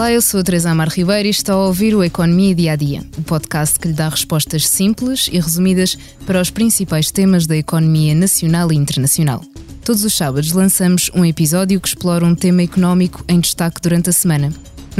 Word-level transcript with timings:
Olá, 0.00 0.10
eu 0.10 0.22
sou 0.22 0.40
a 0.40 0.42
Teresa 0.42 0.70
Amar 0.70 0.88
Ribeiro 0.88 1.26
e 1.26 1.30
estou 1.30 1.56
a 1.56 1.66
ouvir 1.66 1.94
o 1.94 2.02
Economia 2.02 2.54
Dia 2.54 2.72
a 2.72 2.76
Dia, 2.76 3.04
o 3.18 3.22
podcast 3.22 3.78
que 3.78 3.88
lhe 3.88 3.92
dá 3.92 4.08
respostas 4.08 4.66
simples 4.66 5.28
e 5.30 5.38
resumidas 5.38 5.94
para 6.24 6.40
os 6.40 6.48
principais 6.48 7.10
temas 7.10 7.46
da 7.46 7.54
economia 7.54 8.14
nacional 8.14 8.72
e 8.72 8.76
internacional. 8.76 9.42
Todos 9.84 10.02
os 10.02 10.14
sábados 10.14 10.52
lançamos 10.52 11.10
um 11.14 11.22
episódio 11.22 11.78
que 11.78 11.88
explora 11.88 12.24
um 12.24 12.34
tema 12.34 12.62
económico 12.62 13.22
em 13.28 13.40
destaque 13.40 13.78
durante 13.78 14.08
a 14.08 14.12
semana. 14.14 14.50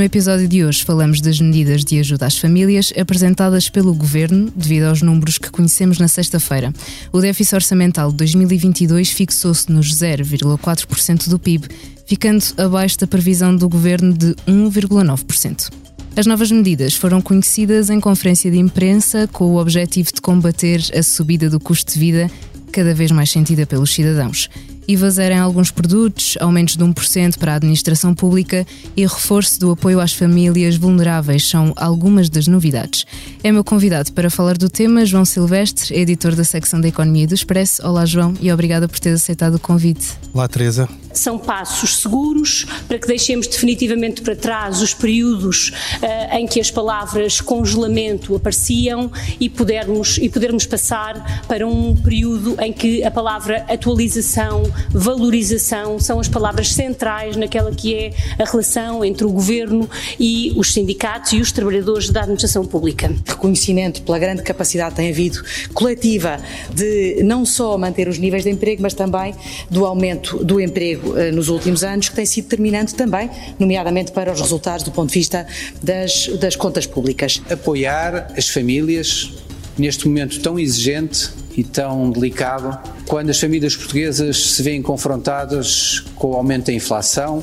No 0.01 0.05
episódio 0.05 0.49
de 0.49 0.65
hoje 0.65 0.83
falamos 0.83 1.21
das 1.21 1.39
medidas 1.39 1.85
de 1.85 2.01
ajuda 2.01 2.25
às 2.25 2.39
famílias 2.39 2.91
apresentadas 2.99 3.69
pelo 3.69 3.93
Governo 3.93 4.51
devido 4.57 4.85
aos 4.85 5.03
números 5.03 5.37
que 5.37 5.51
conhecemos 5.51 5.99
na 5.99 6.09
sexta-feira. 6.09 6.73
O 7.13 7.21
déficit 7.21 7.57
orçamental 7.57 8.11
de 8.11 8.17
2022 8.17 9.11
fixou-se 9.11 9.71
nos 9.71 9.89
0,4% 9.95 11.29
do 11.29 11.39
PIB, 11.39 11.69
ficando 12.07 12.43
abaixo 12.57 12.99
da 12.99 13.07
previsão 13.07 13.55
do 13.55 13.69
Governo 13.69 14.15
de 14.15 14.35
1,9%. 14.49 15.69
As 16.17 16.25
novas 16.25 16.51
medidas 16.51 16.95
foram 16.95 17.21
conhecidas 17.21 17.91
em 17.91 18.01
conferência 18.01 18.51
de 18.51 18.57
imprensa 18.57 19.29
com 19.31 19.51
o 19.51 19.61
objetivo 19.61 20.15
de 20.15 20.23
combater 20.23 20.81
a 20.97 21.03
subida 21.03 21.51
do 21.51 21.61
custo 21.61 21.93
de 21.93 21.99
vida 21.99 22.31
cada 22.73 22.95
vez 22.95 23.11
mais 23.11 23.31
sentida 23.31 23.67
pelos 23.67 23.93
cidadãos. 23.93 24.49
IVA 24.91 25.11
zero 25.11 25.35
em 25.35 25.39
alguns 25.39 25.71
produtos, 25.71 26.37
aumentos 26.41 26.77
de 26.77 26.85
1% 26.85 27.39
para 27.39 27.53
a 27.53 27.57
administração 27.57 28.15
pública 28.15 28.67
e 28.97 29.03
reforço 29.03 29.61
do 29.61 29.71
apoio 29.71 30.01
às 30.01 30.13
famílias 30.13 30.77
vulneráveis 30.77 31.49
são 31.49 31.73
algumas 31.77 32.29
das 32.29 32.47
novidades. 32.47 33.07
É 33.43 33.53
meu 33.53 33.63
convidado 33.63 34.13
para 34.13 34.29
falar 34.29 34.59
do 34.59 34.69
tema 34.69 35.07
João 35.07 35.25
Silvestre, 35.25 35.95
editor 35.97 36.35
da 36.35 36.45
secção 36.45 36.81
da 36.81 36.89
Economia 36.89 37.27
do 37.27 37.35
Expresso. 37.35 37.87
Olá, 37.87 38.05
João, 38.05 38.35
e 38.41 38.53
obrigado 38.53 38.89
por 38.89 38.99
ter 38.99 39.11
aceitado 39.11 39.55
o 39.55 39.61
convite. 39.61 40.09
Olá, 40.35 40.49
Teresa. 40.49 40.89
São 41.13 41.39
passos 41.39 41.99
seguros 41.99 42.67
para 42.87 42.99
que 42.99 43.07
deixemos 43.07 43.47
definitivamente 43.47 44.23
para 44.23 44.37
trás 44.37 44.81
os 44.81 44.95
períodos 44.95 45.73
uh, 46.03 46.37
em 46.37 46.47
que 46.47 46.61
as 46.61 46.71
palavras 46.71 47.41
congelamento 47.41 48.35
apareciam 48.35 49.11
e 49.39 49.49
pudermos, 49.49 50.19
e 50.19 50.29
podermos 50.29 50.67
passar 50.67 51.45
para 51.47 51.67
um 51.67 51.97
período 51.97 52.57
em 52.61 52.73
que 52.73 53.03
a 53.05 53.11
palavra 53.11 53.65
atualização, 53.69 54.63
valorização 54.91 55.99
são 55.99 56.21
as 56.21 56.29
palavras 56.29 56.73
centrais 56.73 57.37
naquela 57.37 57.73
que 57.73 57.95
é 57.95 58.13
a 58.39 58.45
relação 58.45 59.05
entre 59.05 59.25
o 59.25 59.31
governo 59.31 59.89
e 60.19 60.53
os 60.57 60.73
sindicatos 60.73 61.33
e 61.33 61.41
os 61.41 61.53
trabalhadores 61.53 62.11
da 62.11 62.21
administração 62.21 62.65
pública. 62.65 63.13
Reconhecimento 63.27 64.03
pela 64.03 64.19
grande 64.19 64.43
capacidade 64.43 64.91
que 64.91 64.97
tem 64.97 65.11
havido 65.11 65.43
coletiva 65.75 66.39
de 66.75 67.23
não 67.23 67.45
só 67.45 67.77
manter 67.77 68.09
os 68.09 68.19
níveis 68.19 68.45
de 68.45 68.51
emprego, 68.51 68.83
mas 68.83 68.95
também 68.95 69.35
do 69.71 69.85
aumento 69.85 70.45
do 70.45 70.61
emprego 70.61 71.00
nos 71.33 71.49
últimos 71.49 71.83
anos, 71.83 72.09
que 72.09 72.17
tem 72.17 72.27
sido 72.27 72.45
determinante 72.45 72.95
também, 72.95 73.31
nomeadamente 73.59 74.13
para 74.13 74.33
os 74.33 74.41
resultados 74.41 74.85
do 74.85 74.91
ponto 74.91 75.09
de 75.09 75.19
vista 75.19 75.47
das, 75.83 76.29
das 76.39 76.57
contas 76.57 76.87
públicas. 76.87 77.43
Apoiar 77.51 78.33
as 78.37 78.49
famílias 78.49 79.33
neste 79.79 80.07
momento 80.07 80.41
tão 80.41 80.59
exigente 80.59 81.31
e 81.57 81.65
tão 81.65 82.11
delicado, 82.11 82.79
quando 83.07 83.31
as 83.31 83.41
famílias 83.41 83.75
portuguesas 83.75 84.53
se 84.53 84.63
veem 84.63 84.83
confrontadas 84.83 86.05
com 86.15 86.29
o 86.29 86.35
aumento 86.35 86.67
da 86.67 86.73
inflação, 86.73 87.43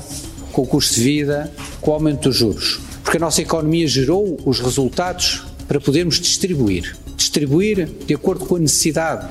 com 0.51 0.61
o 0.61 0.67
custo 0.67 0.95
de 0.95 1.01
vida, 1.01 1.51
com 1.81 1.91
o 1.91 1.93
aumento 1.93 2.29
dos 2.29 2.35
juros. 2.35 2.79
Porque 3.03 3.17
a 3.17 3.19
nossa 3.19 3.41
economia 3.41 3.87
gerou 3.87 4.39
os 4.45 4.59
resultados 4.59 5.45
para 5.67 5.79
podermos 5.79 6.19
distribuir. 6.19 6.95
Distribuir 7.15 7.87
de 8.05 8.13
acordo 8.13 8.45
com 8.45 8.55
a 8.55 8.59
necessidade 8.59 9.27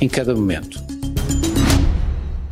em 0.00 0.08
cada 0.08 0.34
momento. 0.34 0.97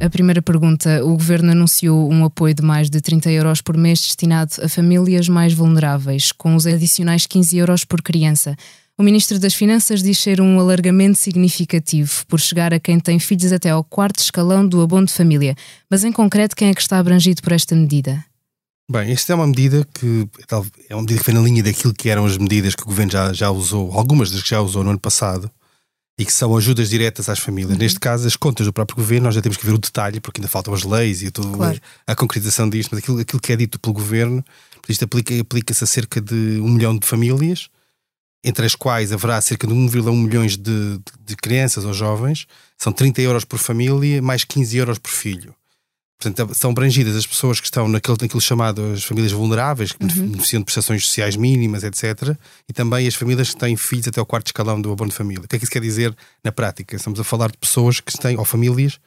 A 0.06 0.08
primeira 0.08 0.40
pergunta: 0.40 1.04
o 1.04 1.16
governo 1.16 1.50
anunciou 1.50 2.08
um 2.08 2.24
apoio 2.24 2.54
de 2.54 2.62
mais 2.62 2.88
de 2.88 3.00
30 3.00 3.28
euros 3.28 3.60
por 3.60 3.76
mês 3.76 3.98
destinado 4.00 4.52
a 4.62 4.68
famílias 4.68 5.28
mais 5.28 5.52
vulneráveis, 5.52 6.30
com 6.30 6.54
os 6.54 6.64
adicionais 6.64 7.26
15 7.26 7.58
euros 7.58 7.84
por 7.84 8.00
criança. 8.00 8.54
O 8.96 9.02
Ministro 9.02 9.36
das 9.40 9.52
Finanças 9.52 10.04
diz 10.04 10.20
ser 10.20 10.40
um 10.40 10.60
alargamento 10.60 11.18
significativo, 11.18 12.24
por 12.28 12.38
chegar 12.38 12.72
a 12.72 12.78
quem 12.78 13.00
tem 13.00 13.18
filhos 13.18 13.50
até 13.50 13.70
ao 13.70 13.82
quarto 13.82 14.20
escalão 14.20 14.64
do 14.64 14.80
abono 14.80 15.08
de 15.08 15.12
família. 15.12 15.56
Mas, 15.90 16.04
em 16.04 16.12
concreto, 16.12 16.54
quem 16.54 16.68
é 16.68 16.74
que 16.74 16.80
está 16.80 17.00
abrangido 17.00 17.42
por 17.42 17.50
esta 17.50 17.74
medida? 17.74 18.24
Bem, 18.88 19.10
esta 19.10 19.32
é 19.32 19.34
uma 19.34 19.48
medida 19.48 19.84
que 19.92 20.28
é 20.88 20.94
uma 20.94 21.02
medida 21.02 21.18
que 21.18 21.26
vem 21.26 21.34
na 21.34 21.44
linha 21.44 21.64
daquilo 21.64 21.92
que 21.92 22.08
eram 22.08 22.24
as 22.24 22.38
medidas 22.38 22.76
que 22.76 22.84
o 22.84 22.86
Governo 22.86 23.10
já, 23.10 23.32
já 23.32 23.50
usou, 23.50 23.90
algumas 23.92 24.30
das 24.30 24.40
que 24.40 24.50
já 24.50 24.60
usou 24.60 24.84
no 24.84 24.90
ano 24.90 25.00
passado, 25.00 25.50
e 26.18 26.24
que 26.24 26.32
são 26.32 26.56
ajudas 26.56 26.88
diretas 26.88 27.28
às 27.28 27.38
famílias. 27.38 27.72
Uhum. 27.72 27.78
Neste 27.78 28.00
caso, 28.00 28.26
as 28.26 28.36
contas 28.36 28.66
do 28.66 28.72
próprio 28.72 28.96
Governo, 28.96 29.24
nós 29.24 29.34
já 29.34 29.42
temos 29.42 29.58
que 29.58 29.66
ver 29.66 29.72
o 29.72 29.78
detalhe, 29.78 30.20
porque 30.20 30.40
ainda 30.40 30.48
faltam 30.48 30.72
as 30.72 30.82
leis 30.82 31.22
e 31.22 31.30
tudo, 31.30 31.56
claro. 31.56 31.78
a, 32.06 32.14
concretização 32.14 32.68
disto, 32.68 32.90
mas 32.92 33.02
aquilo, 33.02 33.18
aquilo 33.20 33.40
que 33.40 33.52
é 33.52 33.56
dito 33.56 33.78
pelo 33.78 33.92
Governo, 33.92 34.42
isto 34.88 35.04
aplica-se 35.04 35.40
aplica 35.40 35.72
a 35.72 35.86
cerca 35.86 36.20
de 36.20 36.60
um 36.60 36.68
milhão 36.70 36.96
de 36.96 37.06
famílias, 37.06 37.68
entre 38.42 38.64
as 38.64 38.74
quais 38.74 39.12
haverá 39.12 39.40
cerca 39.40 39.66
de 39.66 39.74
1,1 39.74 40.14
milhões 40.14 40.56
de, 40.56 41.00
de, 41.24 41.36
crianças 41.36 41.84
ou 41.84 41.92
jovens, 41.92 42.46
são 42.78 42.92
30 42.92 43.20
euros 43.20 43.44
por 43.44 43.58
família, 43.58 44.22
mais 44.22 44.44
15 44.44 44.76
euros 44.76 44.98
por 44.98 45.10
filho. 45.10 45.54
Portanto, 46.18 46.54
são 46.54 46.70
abrangidas 46.70 47.14
as 47.14 47.26
pessoas 47.26 47.60
que 47.60 47.66
estão 47.66 47.88
naquele, 47.88 48.16
naquilo 48.20 48.40
chamado 48.40 48.82
as 48.92 49.04
famílias 49.04 49.32
vulneráveis, 49.32 49.92
que 49.92 50.02
uhum. 50.02 50.30
beneficiam 50.30 50.60
de 50.60 50.64
prestações 50.64 51.04
sociais 51.04 51.36
mínimas, 51.36 51.84
etc. 51.84 52.36
E 52.68 52.72
também 52.72 53.06
as 53.06 53.14
famílias 53.14 53.50
que 53.50 53.56
têm 53.56 53.76
filhos 53.76 54.08
até 54.08 54.20
o 54.20 54.24
quarto 54.24 54.46
escalão 54.46 54.80
do 54.80 54.90
abono 54.90 55.10
de 55.10 55.16
família. 55.16 55.44
O 55.44 55.48
que 55.48 55.56
é 55.56 55.58
que 55.58 55.64
isso 55.64 55.72
quer 55.72 55.82
dizer 55.82 56.16
na 56.42 56.50
prática? 56.50 56.96
Estamos 56.96 57.20
a 57.20 57.24
falar 57.24 57.50
de 57.50 57.58
pessoas 57.58 58.00
que 58.00 58.16
têm, 58.18 58.38
ou 58.38 58.44
famílias, 58.44 58.98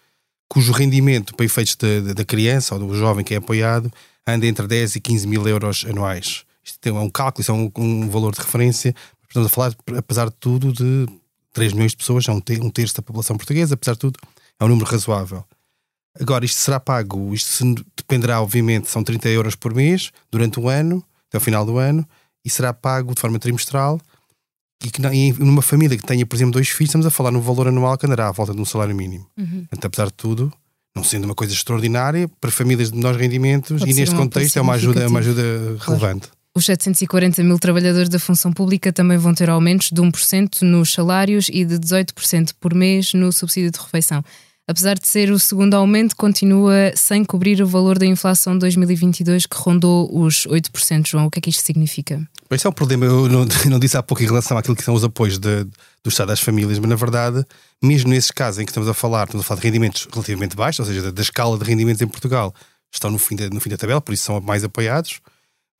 cujo 0.47 0.71
rendimento 0.71 1.35
para 1.35 1.45
efeitos 1.45 1.75
da 2.15 2.25
criança 2.25 2.75
ou 2.75 2.87
do 2.87 2.95
jovem 2.95 3.23
que 3.23 3.33
é 3.33 3.37
apoiado 3.37 3.91
anda 4.27 4.45
entre 4.45 4.67
10 4.67 4.95
e 4.95 4.99
15 4.99 5.27
mil 5.27 5.47
euros 5.47 5.85
anuais. 5.89 6.43
Isto 6.63 6.89
é 6.89 6.91
um 6.91 7.09
cálculo, 7.09 7.41
isso 7.41 7.51
é 7.51 7.53
um, 7.55 7.71
um 7.77 8.09
valor 8.09 8.31
de 8.31 8.39
referência 8.39 8.93
Estamos 9.29 9.45
a 9.45 9.49
falar, 9.49 9.75
apesar 9.95 10.25
de 10.25 10.35
tudo, 10.39 10.73
de 10.73 11.05
3 11.53 11.73
milhões 11.73 11.91
de 11.91 11.97
pessoas, 11.97 12.27
é 12.27 12.31
um 12.31 12.41
terço 12.41 12.95
da 12.95 13.03
população 13.03 13.37
portuguesa, 13.37 13.75
apesar 13.75 13.93
de 13.93 13.99
tudo, 13.99 14.19
é 14.59 14.65
um 14.65 14.67
número 14.67 14.89
razoável. 14.89 15.45
Agora, 16.19 16.45
isto 16.45 16.59
será 16.59 16.79
pago, 16.79 17.33
isto 17.33 17.75
dependerá, 17.95 18.41
obviamente, 18.41 18.89
são 18.89 19.03
30 19.03 19.29
euros 19.29 19.55
por 19.55 19.73
mês, 19.73 20.11
durante 20.31 20.59
um 20.59 20.67
ano, 20.67 21.03
até 21.27 21.37
o 21.37 21.41
final 21.41 21.65
do 21.65 21.77
ano, 21.77 22.07
e 22.43 22.49
será 22.49 22.73
pago 22.73 23.13
de 23.13 23.21
forma 23.21 23.39
trimestral. 23.39 23.99
E 24.83 24.89
que 24.89 25.01
numa 25.39 25.61
família 25.61 25.97
que 25.97 26.03
tenha, 26.03 26.25
por 26.25 26.35
exemplo, 26.35 26.53
dois 26.53 26.69
filhos, 26.69 26.89
estamos 26.89 27.05
a 27.05 27.09
falar 27.09 27.31
no 27.31 27.41
valor 27.41 27.67
anual 27.67 27.97
que 27.97 28.05
andará 28.05 28.29
à 28.29 28.31
volta 28.31 28.53
de 28.53 28.61
um 28.61 28.65
salário 28.65 28.95
mínimo. 28.95 29.27
Uhum. 29.37 29.65
Portanto, 29.69 29.85
apesar 29.85 30.05
de 30.05 30.13
tudo, 30.13 30.53
não 30.95 31.03
sendo 31.03 31.25
uma 31.25 31.35
coisa 31.35 31.53
extraordinária, 31.53 32.29
para 32.39 32.49
famílias 32.49 32.89
de 32.89 32.95
menores 32.95 33.19
rendimentos, 33.19 33.79
Pode 33.79 33.91
e 33.91 33.93
neste 33.93 34.15
contexto 34.15 34.57
é 34.57 34.61
uma 34.61 34.73
ajuda, 34.73 35.03
é 35.03 35.07
uma 35.07 35.19
ajuda 35.19 35.43
claro. 35.79 35.99
relevante. 35.99 36.29
Os 36.55 36.65
740 36.65 37.43
mil 37.43 37.59
trabalhadores 37.59 38.09
da 38.09 38.19
função 38.19 38.51
pública 38.51 38.91
também 38.91 39.17
vão 39.17 39.33
ter 39.33 39.49
aumentos 39.49 39.91
de 39.91 40.01
1% 40.01 40.61
nos 40.63 40.91
salários 40.93 41.47
e 41.49 41.63
de 41.63 41.75
18% 41.77 42.53
por 42.59 42.73
mês 42.73 43.13
no 43.13 43.31
subsídio 43.31 43.71
de 43.71 43.79
refeição. 43.79 44.23
Apesar 44.69 44.99
de 44.99 45.07
ser 45.07 45.31
o 45.31 45.39
segundo 45.39 45.73
aumento, 45.73 46.15
continua 46.15 46.91
sem 46.95 47.25
cobrir 47.25 47.59
o 47.59 47.65
valor 47.65 47.97
da 47.97 48.05
inflação 48.05 48.53
de 48.53 48.59
2022, 48.59 49.47
que 49.47 49.57
rondou 49.57 50.07
os 50.15 50.45
8%. 50.45 51.07
João, 51.07 51.25
o 51.25 51.31
que 51.31 51.39
é 51.39 51.41
que 51.41 51.49
isto 51.49 51.65
significa? 51.65 52.21
Esse 52.51 52.67
é 52.67 52.69
um 52.69 52.73
problema, 52.73 53.03
eu 53.03 53.27
não, 53.27 53.47
não, 53.65 53.79
disse 53.79 53.97
há 53.97 54.03
pouco 54.03 54.21
em 54.21 54.27
relação 54.27 54.59
àquilo 54.59 54.75
que 54.75 54.83
são 54.83 54.93
os 54.93 55.03
apoios 55.03 55.39
de, 55.39 55.63
do 56.03 56.09
Estado 56.09 56.33
às 56.33 56.39
famílias, 56.39 56.77
mas 56.77 56.87
na 56.87 56.95
verdade, 56.95 57.43
mesmo 57.81 58.11
nesses 58.11 58.29
casos 58.29 58.59
em 58.59 58.63
que 58.63 58.69
estamos 58.69 58.87
a 58.87 58.93
falar, 58.93 59.23
estamos 59.23 59.43
a 59.43 59.47
falar 59.47 59.59
de 59.59 59.65
rendimentos 59.65 60.07
relativamente 60.13 60.55
baixos, 60.55 60.81
ou 60.81 60.85
seja, 60.85 61.01
da, 61.01 61.09
da 61.09 61.21
escala 61.23 61.57
de 61.57 61.65
rendimentos 61.65 62.03
em 62.03 62.07
Portugal, 62.07 62.53
estão 62.93 63.09
no 63.09 63.17
fim, 63.17 63.35
da, 63.35 63.49
no 63.49 63.59
fim 63.59 63.71
da 63.71 63.77
tabela, 63.77 63.99
por 63.99 64.13
isso 64.13 64.25
são 64.25 64.39
mais 64.39 64.63
apoiados 64.63 65.19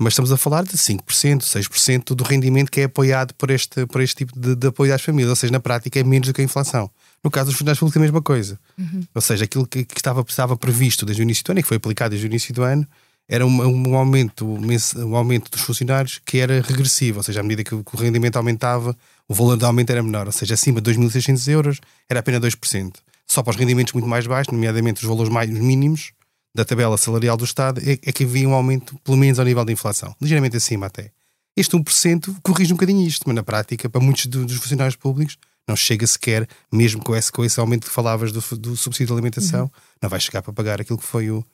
mas 0.02 0.14
estamos 0.14 0.32
a 0.32 0.38
falar 0.38 0.64
de 0.64 0.78
5%, 0.78 1.02
6% 1.42 2.16
do 2.16 2.24
rendimento 2.24 2.72
que 2.72 2.80
é 2.80 2.84
apoiado 2.86 3.34
por 3.34 3.52
este, 3.52 3.86
por 3.86 4.00
este 4.00 4.16
tipo 4.16 4.40
de, 4.40 4.56
de, 4.56 4.68
apoio 4.68 4.96
às 4.96 5.02
famílias, 5.02 5.30
ou 5.30 5.36
seja, 5.36 5.52
na 5.52 5.60
prática 5.60 6.00
é 6.00 6.04
menos 6.04 6.30
do 6.30 6.34
que 6.34 6.40
a 6.40 6.44
inflação. 6.44 6.90
No 7.24 7.30
caso 7.30 7.48
dos 7.48 7.56
funcionários 7.56 7.80
públicos 7.80 7.98
é 7.98 8.00
a 8.00 8.04
mesma 8.04 8.22
coisa. 8.22 8.60
Uhum. 8.78 9.04
Ou 9.14 9.22
seja, 9.22 9.46
aquilo 9.46 9.68
que, 9.68 9.84
que, 9.84 9.98
estava, 9.98 10.24
estava 10.28 10.56
previsto 10.58 11.06
desde 11.06 11.22
o 11.22 11.24
início 11.24 11.44
do 11.44 11.52
ano 11.52 11.60
e 11.60 11.64
que 11.64 11.68
foi 11.68 11.78
aplicado 11.78 12.12
desde 12.12 12.26
o 12.26 12.30
início 12.30 12.54
do 12.54 12.64
ano 12.64 12.88
era 13.28 13.46
um, 13.46 13.90
um, 13.90 13.96
aumento, 13.96 14.46
um 14.46 15.16
aumento 15.16 15.52
dos 15.52 15.62
funcionários 15.62 16.20
que 16.26 16.40
era 16.40 16.62
regressivo, 16.62 17.20
ou 17.20 17.24
seja, 17.24 17.42
à 17.42 17.44
medida 17.44 17.64
que 17.64 17.76
o, 17.76 17.84
rendimento 17.96 18.38
aumentava, 18.38 18.98
o 19.28 19.34
valor 19.36 19.56
de 19.56 19.64
aumento 19.64 19.92
era 19.92 20.02
menor, 20.02 20.26
ou 20.26 20.32
seja, 20.32 20.56
acima 20.56 20.82
de 20.82 20.92
2.600 20.92 21.48
euros 21.48 21.80
era 22.10 22.22
apenas 22.22 22.42
2%. 22.42 22.96
Só 23.28 23.44
para 23.44 23.52
os 23.52 23.58
rendimentos 23.58 23.94
muito 23.94 24.08
mais 24.08 24.26
baixos, 24.26 24.52
nomeadamente 24.52 25.04
os 25.04 25.08
valores 25.08 25.32
mais 25.32 25.48
mínimos, 25.48 26.12
da 26.56 26.66
tabela 26.66 26.98
salarial 26.98 27.38
do 27.38 27.46
Estado 27.46 27.80
é, 27.82 27.94
é 27.94 28.12
que 28.12 28.24
havia 28.24 28.48
um 28.48 28.54
aumento, 28.54 28.98
pelo 29.04 29.18
menos 29.18 29.40
ao 29.40 29.46
nível 29.46 29.64
da 29.64 29.72
inflação, 29.72 30.16
ligeiramente 30.22 30.58
acima 30.58 30.88
até. 30.88 31.12
Este 31.56 31.76
1% 31.76 32.38
corrige 32.42 32.74
um 32.74 32.76
bocadinho 32.76 33.06
isto, 33.06 33.24
mas 33.28 33.36
na 33.36 33.44
prática, 33.44 33.90
para 33.90 34.02
muitos 34.02 34.26
dos 34.26 34.58
funcionários 34.58 34.96
públicos, 34.96 35.38
não 35.70 35.76
chega 35.76 36.06
sequer, 36.06 36.48
mesmo 36.72 37.04
com 37.04 37.16
esse, 37.16 37.32
com 37.32 37.46
esse 37.46 37.60
aumento 37.60 37.88
que 37.88 37.94
falavas 37.94 38.32
do, 38.32 38.42
do 38.58 38.76
subsídio 38.76 39.08
de 39.08 39.14
alimentação, 39.14 39.64
uhum. 39.64 39.72
não 40.02 40.10
vai 40.10 40.20
chegar 40.20 40.42
para 40.42 40.54
pagar 40.54 40.82
aquilo 40.82 40.98
que 40.98 41.06
foi 41.06 41.30
o, 41.32 41.46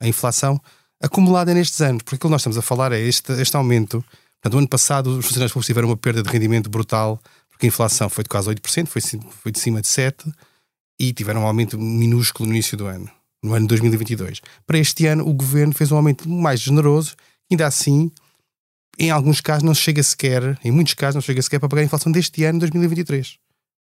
a 0.00 0.08
inflação 0.08 0.60
acumulada 1.02 1.52
nestes 1.52 1.80
anos. 1.80 2.02
Porque 2.02 2.16
aquilo 2.16 2.28
que 2.28 2.32
nós 2.32 2.40
estamos 2.40 2.58
a 2.58 2.62
falar 2.62 2.92
é 2.92 3.00
este, 3.00 3.32
este 3.32 3.56
aumento. 3.56 4.04
Portanto, 4.40 4.54
o 4.54 4.58
ano 4.58 4.68
passado 4.68 5.18
os 5.18 5.26
funcionários 5.26 5.52
públicos 5.52 5.66
tiveram 5.66 5.88
uma 5.88 5.96
perda 5.96 6.22
de 6.22 6.30
rendimento 6.30 6.70
brutal, 6.70 7.20
porque 7.50 7.66
a 7.66 7.68
inflação 7.68 8.08
foi 8.08 8.24
de 8.24 8.30
quase 8.30 8.48
8%, 8.48 8.86
foi, 8.86 9.02
foi 9.30 9.52
de 9.52 9.58
cima 9.58 9.82
de 9.82 9.88
7%, 9.88 10.32
e 11.00 11.12
tiveram 11.12 11.42
um 11.42 11.46
aumento 11.46 11.78
minúsculo 11.78 12.48
no 12.48 12.54
início 12.54 12.76
do 12.76 12.86
ano 12.86 13.10
no 13.40 13.54
ano 13.54 13.66
de 13.66 13.68
2022. 13.68 14.40
Para 14.66 14.78
este 14.78 15.06
ano, 15.06 15.24
o 15.24 15.32
governo 15.32 15.72
fez 15.72 15.92
um 15.92 15.96
aumento 15.96 16.28
mais 16.28 16.58
generoso, 16.58 17.14
Ainda 17.50 17.66
assim, 17.66 18.10
em 18.98 19.10
alguns 19.10 19.40
casos 19.40 19.62
não 19.62 19.74
chega 19.74 20.02
sequer, 20.02 20.58
em 20.62 20.70
muitos 20.70 20.94
casos 20.94 21.14
não 21.14 21.22
chega 21.22 21.40
sequer 21.40 21.58
para 21.58 21.68
pagar 21.68 21.82
a 21.82 21.84
inflação 21.86 22.12
deste 22.12 22.44
ano, 22.44 22.58
2023. 22.58 23.38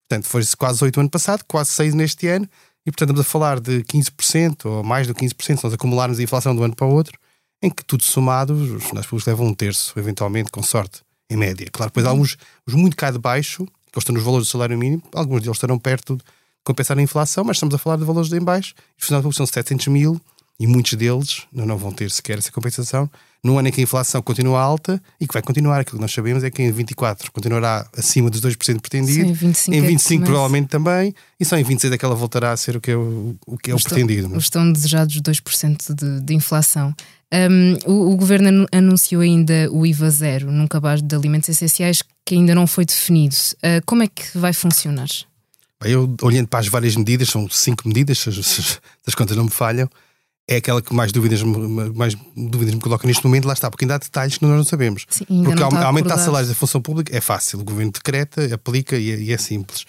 Portanto, 0.09 0.27
foi 0.27 0.43
quase 0.59 0.85
8 0.85 1.01
ano 1.01 1.11
passado, 1.11 1.45
quase 1.47 1.71
6 1.71 1.95
neste 1.95 2.27
ano, 2.29 2.49
e 2.87 2.91
portanto 2.91 3.11
estamos 3.11 3.21
a 3.21 3.25
falar 3.25 3.61
de 3.61 3.83
15% 3.85 4.67
ou 4.67 4.85
mais 4.85 5.07
do 5.07 5.15
15% 5.15 5.35
se 5.59 5.65
nós 5.65 5.73
acumularmos 5.73 6.19
a 6.19 6.23
inflação 6.23 6.55
de 6.55 6.61
um 6.61 6.65
ano 6.65 6.77
para 6.77 6.87
o 6.87 6.91
outro, 6.91 7.19
em 7.63 7.71
que 7.71 7.83
tudo 7.85 8.03
somado, 8.03 8.53
os 8.53 8.69
funcionários 8.69 9.07
públicos 9.07 9.27
levam 9.27 9.47
um 9.47 9.55
terço, 9.55 9.99
eventualmente, 9.99 10.51
com 10.51 10.63
sorte, 10.63 11.01
em 11.31 11.37
média. 11.37 11.67
Claro, 11.73 11.91
depois 11.91 12.05
há 12.05 12.11
alguns 12.11 12.37
os 12.67 12.75
muito 12.75 12.97
cá 12.97 13.11
de 13.11 13.19
baixo, 13.19 13.67
que 13.91 13.99
estão 13.99 14.15
nos 14.15 14.23
valores 14.23 14.47
do 14.47 14.51
salário 14.51 14.77
mínimo, 14.77 15.03
alguns 15.15 15.41
deles 15.41 15.57
estarão 15.57 15.79
perto 15.79 16.17
de 16.17 16.23
compensar 16.63 16.99
a 16.99 17.03
inflação, 17.03 17.45
mas 17.45 17.57
estamos 17.57 17.75
a 17.75 17.79
falar 17.79 17.97
de 17.97 18.05
valores 18.05 18.29
de 18.29 18.37
em 18.37 18.43
baixo, 18.43 18.75
os 18.99 19.05
funcionários 19.05 19.25
públicos 19.25 19.37
são 19.37 19.47
700 19.47 19.87
mil, 19.89 20.21
e 20.59 20.67
muitos 20.67 20.95
deles 20.95 21.43
não 21.53 21.77
vão 21.77 21.91
ter 21.93 22.11
sequer 22.11 22.39
essa 22.39 22.53
compensação, 22.53 23.11
num 23.43 23.59
ano 23.59 23.69
em 23.69 23.73
que 23.73 23.81
a 23.81 23.85
inflação 23.85 24.23
continua 24.23 24.59
alta 24.61 25.03
e 25.21 25.27
que 25.27 25.33
vai 25.35 25.43
continuar. 25.43 25.81
Aquilo 25.81 25.99
que 25.99 26.01
nós 26.03 26.13
sabemos 26.13 26.43
é 26.45 26.51
que 26.51 26.63
em 26.63 26.71
24 26.73 27.31
continuará 27.33 27.87
acima 27.97 28.31
dos 28.31 28.41
2% 28.41 28.81
pretendido, 28.81 29.29
Sim, 29.29 29.33
25 29.35 29.75
em 29.77 29.79
é 29.79 29.87
25 29.87 30.23
que 30.25 30.31
provavelmente 30.31 30.69
também, 30.69 31.15
e 31.39 31.45
só 31.45 31.57
em 31.59 31.63
26 31.65 31.93
é 31.93 31.99
que 31.99 32.05
ela 32.05 32.15
voltará 32.15 32.53
a 32.53 32.57
ser 32.57 32.77
o 32.77 32.81
que 32.81 32.93
é 32.93 32.97
o, 32.97 33.37
o, 33.47 33.59
que 33.59 33.71
é 33.71 33.75
o 33.75 33.83
pretendido. 33.83 34.29
não 34.29 34.37
é? 34.37 34.39
Os 34.39 34.49
tão 34.49 34.73
desejados 34.73 35.21
2% 35.21 35.95
de, 35.95 36.21
de 36.21 36.35
inflação. 36.35 36.95
Um, 37.33 37.77
o, 37.93 38.13
o 38.13 38.17
governo 38.17 38.49
anu- 38.49 38.67
anunciou 38.73 39.21
ainda 39.21 39.69
o 39.73 39.85
IVA 39.85 40.09
zero 40.09 40.53
num 40.53 40.69
cabaz 40.69 41.03
de 41.03 41.15
alimentos 41.17 41.49
essenciais 41.49 42.01
que 42.25 42.35
ainda 42.37 42.55
não 42.55 42.67
foi 42.67 42.85
definido. 42.87 43.35
Uh, 43.57 43.83
como 43.85 44.05
é 44.05 44.07
que 44.07 44.39
vai 44.39 44.53
funcionar? 44.53 45.09
Bem, 45.83 45.93
Eu, 45.93 46.15
olhando 46.23 46.47
para 46.49 46.61
as 46.61 46.69
várias 46.69 46.95
medidas, 46.97 47.29
são 47.29 47.47
cinco 47.51 47.87
medidas, 47.89 48.19
se, 48.21 48.29
as- 48.31 48.47
se 48.47 48.79
as 49.07 49.15
contas 49.15 49.37
não 49.37 49.45
me 49.45 49.51
falham, 49.51 49.87
é 50.49 50.57
aquela 50.57 50.83
que 50.83 50.93
mais 50.95 51.11
dúvidas, 51.13 51.43
me- 51.43 51.91
mais 51.95 52.15
dúvidas 52.37 52.75
me 52.75 52.81
coloca 52.81 53.07
neste 53.07 53.25
momento, 53.25 53.47
lá 53.47 53.55
está, 53.55 53.71
porque 53.71 53.85
ainda 53.85 53.95
há 53.95 53.99
detalhes 53.99 54.37
que 54.39 54.45
nós 54.45 54.57
não 54.57 54.65
sabemos. 54.65 55.07
Sim, 55.09 55.25
porque 55.45 55.61
não 55.61 55.69
aumentar 55.87 56.19
salários 56.19 56.49
da 56.51 56.55
função 56.55 56.81
pública 56.83 57.17
é 57.17 57.21
fácil, 57.21 57.61
o 57.61 57.65
governo 57.65 57.93
decreta, 57.93 58.55
aplica 58.55 58.97
e 58.97 59.11
é, 59.11 59.19
e 59.21 59.33
é 59.33 59.39
simples. 59.39 59.85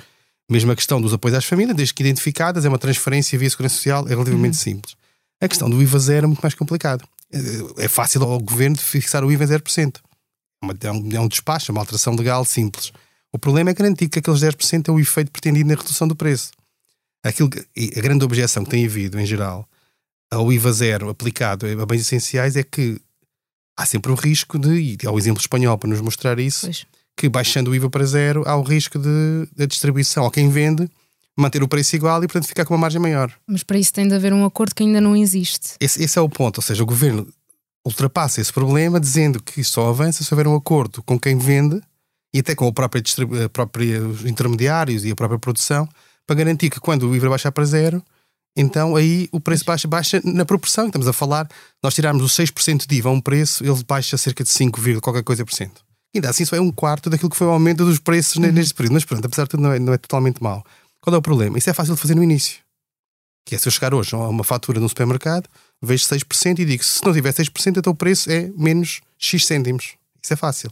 Mesmo 0.49 0.71
a 0.71 0.75
questão 0.75 1.01
dos 1.01 1.11
apoios 1.13 1.35
às 1.37 1.45
famílias, 1.45 1.75
desde 1.75 1.93
que 1.93 2.03
identificadas, 2.03 2.63
é 2.65 2.69
uma 2.69 2.77
transferência 2.77 3.37
via 3.37 3.49
Segurança 3.49 3.75
Social, 3.75 4.05
é 4.07 4.09
relativamente 4.11 4.57
simples. 4.57 4.95
A 5.41 5.47
questão 5.47 5.69
do 5.69 5.81
IVA 5.81 5.99
zero 5.99 6.25
é 6.25 6.27
muito 6.27 6.41
mais 6.41 6.53
complicado. 6.53 7.03
É 7.33 7.85
é 7.85 7.87
fácil 7.87 8.23
ao 8.23 8.39
governo 8.39 8.77
fixar 8.77 9.23
o 9.25 9.31
IVA 9.31 9.43
em 9.43 9.47
0%. 9.47 9.99
É 10.61 10.65
uma- 10.65 10.75
É 10.81 10.91
um, 10.91 11.09
é 11.13 11.19
um 11.19 11.27
despacho, 11.27 11.71
é 11.71 11.73
uma 11.73 11.81
alteração 11.81 12.15
legal 12.15 12.45
simples. 12.45 12.91
O 13.33 13.37
problema 13.39 13.71
é 13.71 13.73
garantir 13.73 14.07
que 14.07 14.19
aqueles 14.19 14.39
10% 14.39 14.87
é 14.87 14.91
o 14.91 14.99
efeito 14.99 15.31
pretendido 15.31 15.67
na 15.67 15.75
redução 15.75 16.07
do 16.07 16.15
preço. 16.15 16.51
Aquilo 17.23 17.49
a 17.97 17.99
grande 18.01 18.23
objeção 18.23 18.63
que 18.63 18.69
tem 18.69 18.85
havido, 18.85 19.19
em 19.19 19.25
geral, 19.25 19.67
ao 20.31 20.51
IVA 20.51 20.72
zero 20.74 21.10
aplicado 21.10 21.66
a 21.81 21.86
bens 21.86 22.01
essenciais 22.01 22.56
é 22.56 22.63
que 22.63 23.00
há 23.77 23.86
sempre 23.86 24.12
o 24.12 24.16
risco 24.16 24.57
de, 24.60 24.98
e 25.01 25.07
há 25.07 25.12
o 25.12 25.18
exemplo 25.18 25.42
espanhol 25.42 25.77
para 25.77 25.89
nos 25.89 26.01
mostrar 26.01 26.39
isso, 26.39 26.66
Pois. 26.68 26.86
que 27.18 27.30
baixando 27.30 27.72
o 27.72 27.75
IVA 27.75 27.89
para 27.89 28.06
zero 28.06 28.44
há 28.48 28.56
o 28.56 28.63
risco 28.63 28.98
de 29.00 29.48
da 29.56 29.66
distribuição 29.66 30.25
a 30.25 30.31
quem 30.31 30.50
vende 30.50 30.89
manter 31.38 31.62
o 31.62 31.68
preço 31.68 31.95
igual 31.95 32.24
e, 32.24 32.27
portanto, 32.27 32.48
ficar 32.48 32.63
com 32.63 32.74
uma 32.74 32.80
margem 32.81 33.01
maior. 33.01 33.30
Mas 33.45 33.62
para 33.62 33.77
isso 33.77 33.92
tem 33.92 34.07
de 34.07 34.13
haver 34.16 34.31
um 34.31 34.45
acordo 34.45 34.74
que 34.74 34.83
ainda 34.83 35.01
não 35.01 35.13
existe. 35.16 35.74
Esse, 35.81 36.01
esse 36.01 36.18
é 36.18 36.22
o 36.22 36.30
ponto, 36.30 36.60
ou 36.60 36.62
seja, 36.63 36.81
o 36.81 36.86
governo 36.86 37.27
ultrapassa 37.86 38.39
esse 38.42 38.51
problema 38.54 39.00
dizendo 39.00 39.44
que 39.44 39.63
só 39.63 39.89
avança 39.89 40.24
se 40.24 40.33
houver 40.33 40.48
um 40.48 40.56
acordo 40.56 41.04
com 41.04 41.19
quem 41.19 41.38
vende 41.38 41.81
e 42.33 42.39
até 42.39 42.56
com 42.56 42.68
a 42.68 42.72
própria, 42.74 43.01
distribu- 43.01 43.44
a 43.44 43.50
própria 43.50 44.01
os 44.01 44.25
intermediários 44.25 45.04
e 45.06 45.12
a 45.12 45.16
própria 45.16 45.38
produção 45.38 45.88
para 46.25 46.36
garantir 46.38 46.69
que 46.69 46.80
quando 46.80 47.10
o 47.10 47.16
IVA 47.16 47.30
baixar 47.30 47.51
para 47.51 47.66
zero, 47.66 48.01
então 48.55 48.95
aí 48.95 49.27
o 49.31 49.39
preço 49.39 49.65
baixa, 49.65 49.87
baixa 49.87 50.21
na 50.23 50.45
proporção. 50.45 50.87
Estamos 50.87 51.07
a 51.07 51.13
falar, 51.13 51.47
nós 51.83 51.93
tirarmos 51.93 52.23
os 52.23 52.31
6% 52.33 52.87
de 52.87 52.95
IVA 52.95 53.09
a 53.09 53.11
um 53.11 53.19
preço, 53.21 53.63
ele 53.63 53.83
baixa 53.87 54.17
cerca 54.17 54.43
de 54.43 54.49
5, 54.49 54.79
vírgula 54.79 55.01
qualquer 55.01 55.23
coisa 55.23 55.43
por 55.45 55.53
cento. 55.53 55.83
Ainda 56.15 56.29
assim, 56.29 56.45
só 56.45 56.55
é 56.55 56.61
um 56.61 56.71
quarto 56.71 57.09
daquilo 57.09 57.29
que 57.29 57.35
foi 57.35 57.45
o 57.47 57.49
aumento 57.49 57.83
dos 57.83 57.99
preços 57.99 58.37
ne- 58.37 58.51
neste 58.51 58.73
período. 58.73 58.93
Mas 58.93 59.03
pronto, 59.03 59.25
apesar 59.25 59.43
de 59.43 59.49
tudo, 59.49 59.63
não 59.63 59.73
é, 59.73 59.79
não 59.79 59.91
é 59.93 59.97
totalmente 59.97 60.41
mau. 60.41 60.63
Qual 61.01 61.13
é 61.13 61.17
o 61.17 61.21
problema? 61.21 61.57
Isso 61.57 61.69
é 61.69 61.73
fácil 61.73 61.93
de 61.95 61.99
fazer 62.01 62.15
no 62.15 62.23
início. 62.23 62.59
Que 63.45 63.55
é 63.55 63.57
se 63.57 63.67
eu 63.67 63.71
chegar 63.71 63.93
hoje 63.93 64.15
a 64.15 64.19
uma 64.19 64.43
fatura 64.43 64.79
no 64.79 64.87
supermercado, 64.87 65.49
vejo 65.81 66.05
6% 66.05 66.59
e 66.59 66.65
digo: 66.65 66.83
se 66.83 67.03
não 67.05 67.11
tiver 67.13 67.33
6%, 67.33 67.77
então 67.77 67.91
o 67.91 67.95
preço 67.95 68.31
é 68.31 68.49
menos 68.57 69.01
X 69.19 69.45
cêntimos. 69.45 69.95
Isso 70.23 70.33
é 70.33 70.35
fácil. 70.37 70.71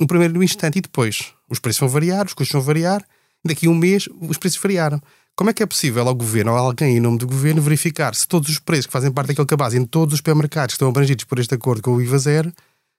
No 0.00 0.06
primeiro 0.08 0.42
instante 0.42 0.78
e 0.78 0.80
depois, 0.82 1.32
os 1.48 1.60
preços 1.60 1.78
vão 1.80 1.88
variar, 1.88 2.26
os 2.26 2.34
custos 2.34 2.52
vão 2.52 2.60
variar, 2.62 3.02
daqui 3.44 3.68
a 3.68 3.70
um 3.70 3.74
mês 3.76 4.08
os 4.20 4.36
preços 4.36 4.60
variaram. 4.60 5.00
Como 5.36 5.50
é 5.50 5.52
que 5.52 5.62
é 5.62 5.66
possível 5.66 6.06
ao 6.06 6.14
governo 6.14 6.52
ou 6.52 6.58
a 6.58 6.60
alguém 6.60 6.96
em 6.96 7.00
nome 7.00 7.18
do 7.18 7.26
governo 7.26 7.62
verificar 7.62 8.14
se 8.14 8.28
todos 8.28 8.48
os 8.50 8.58
preços 8.58 8.86
que 8.86 8.92
fazem 8.92 9.10
parte 9.10 9.28
daquele 9.28 9.46
cabaz 9.46 9.74
em 9.74 9.84
todos 9.84 10.14
os 10.14 10.18
supermercados 10.18 10.74
que 10.74 10.76
estão 10.76 10.88
abrangidos 10.88 11.24
por 11.24 11.38
este 11.38 11.54
acordo 11.54 11.82
com 11.82 11.94
o 11.94 12.02
IVA 12.02 12.18
zero, 12.18 12.52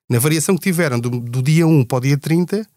na 0.10 0.20
variação 0.20 0.56
que 0.56 0.64
tiveram 0.64 1.00
do, 1.00 1.10
do 1.10 1.42
dia 1.42 1.66
1 1.68 1.86
para 1.86 1.98
o 1.98 2.02
dia 2.02 2.18
30, 2.18 2.68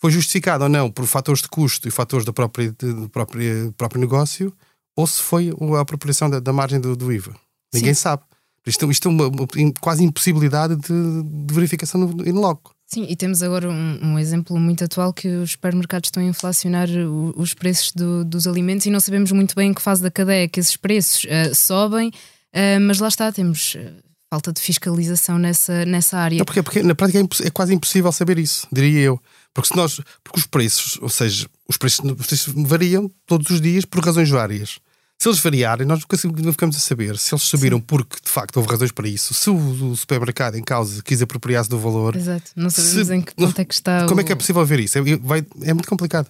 foi 0.00 0.10
justificado 0.10 0.64
ou 0.64 0.70
não 0.70 0.90
por 0.90 1.06
fatores 1.06 1.42
de 1.42 1.48
custo 1.48 1.88
e 1.88 1.90
fatores 1.90 2.24
do 2.24 2.32
próprio, 2.32 2.72
do 2.72 3.08
próprio, 3.08 3.66
do 3.66 3.72
próprio 3.72 4.00
negócio, 4.00 4.52
ou 4.96 5.06
se 5.06 5.20
foi 5.20 5.50
a 5.76 5.80
apropriação 5.80 6.30
da, 6.30 6.40
da 6.40 6.52
margem 6.52 6.80
do, 6.80 6.96
do 6.96 7.12
IVA. 7.12 7.34
Ninguém 7.74 7.94
sabe. 7.94 8.22
Isto, 8.66 8.90
isto 8.90 9.08
é 9.08 9.10
uma, 9.10 9.28
uma 9.28 9.46
quase 9.80 10.04
impossibilidade 10.04 10.76
de, 10.76 11.22
de 11.22 11.54
verificação 11.54 12.00
no, 12.00 12.28
in 12.28 12.32
loco. 12.32 12.74
Sim, 12.92 13.06
e 13.08 13.14
temos 13.14 13.40
agora 13.40 13.70
um, 13.70 13.98
um 14.02 14.18
exemplo 14.18 14.58
muito 14.58 14.82
atual 14.82 15.12
que 15.12 15.28
os 15.28 15.52
supermercados 15.52 16.08
estão 16.08 16.20
a 16.22 16.26
inflacionar 16.26 16.88
o- 16.90 17.32
os 17.36 17.54
preços 17.54 17.92
do- 17.92 18.24
dos 18.24 18.48
alimentos 18.48 18.84
e 18.84 18.90
não 18.90 18.98
sabemos 18.98 19.30
muito 19.30 19.54
bem 19.54 19.70
em 19.70 19.74
que 19.74 19.80
fase 19.80 20.02
da 20.02 20.10
cadeia 20.10 20.48
que 20.48 20.58
esses 20.58 20.76
preços 20.76 21.24
ah, 21.30 21.54
sobem, 21.54 22.10
ah, 22.52 22.80
mas 22.80 22.98
lá 22.98 23.06
está, 23.06 23.30
temos 23.30 23.76
ah, 23.78 23.92
falta 24.28 24.52
de 24.52 24.60
fiscalização 24.60 25.38
nessa, 25.38 25.84
nessa 25.84 26.18
área. 26.18 26.38
Não, 26.38 26.44
porque, 26.44 26.64
porque 26.64 26.82
na 26.82 26.94
prática 26.96 27.20
é, 27.20 27.46
é 27.46 27.50
quase 27.50 27.72
impossível 27.74 28.10
saber 28.10 28.40
isso, 28.40 28.66
diria 28.72 29.00
eu. 29.02 29.22
Porque 29.54 29.68
se 29.68 29.76
nós, 29.76 30.00
porque 30.24 30.40
os 30.40 30.46
preços, 30.46 30.98
ou 31.00 31.08
seja, 31.08 31.46
os 31.68 31.76
preços, 31.76 32.04
os 32.04 32.26
preços 32.26 32.52
variam 32.66 33.08
todos 33.24 33.50
os 33.50 33.60
dias 33.60 33.84
por 33.84 34.04
razões 34.04 34.28
várias. 34.30 34.80
Se 35.22 35.28
eles 35.28 35.38
variarem, 35.38 35.86
nós 35.86 36.00
nunca 36.00 36.16
nunca 36.40 36.52
ficamos 36.52 36.76
a 36.76 36.80
saber 36.80 37.18
se 37.18 37.34
eles 37.34 37.42
subiram 37.44 37.78
porque 37.78 38.16
de 38.24 38.30
facto 38.30 38.56
houve 38.56 38.70
razões 38.70 38.90
para 38.90 39.06
isso. 39.06 39.34
Se 39.34 39.50
o, 39.50 39.90
o 39.90 39.94
supermercado 39.96 40.56
em 40.56 40.62
causa 40.64 41.02
quis 41.02 41.20
apropriar-se 41.20 41.68
do 41.68 41.78
valor, 41.78 42.16
Exato, 42.16 42.50
não 42.56 42.70
sabemos 42.70 43.06
Se- 43.06 43.14
em 43.14 43.20
que 43.20 43.34
ponto 43.34 43.58
é 43.60 43.64
que 43.66 43.74
está. 43.74 44.06
como 44.06 44.18
o- 44.18 44.22
é 44.22 44.24
que 44.24 44.32
é 44.32 44.34
possível 44.34 44.64
ver 44.64 44.80
isso? 44.80 44.96
É, 44.96 45.02
vai- 45.18 45.44
é 45.60 45.74
muito 45.74 45.88
complicado. 45.90 46.26